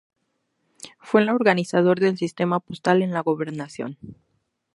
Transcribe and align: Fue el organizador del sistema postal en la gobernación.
Fue 0.97 1.21
el 1.21 1.29
organizador 1.29 1.99
del 1.99 2.17
sistema 2.17 2.59
postal 2.59 3.03
en 3.03 3.11
la 3.11 3.19
gobernación. 3.19 3.99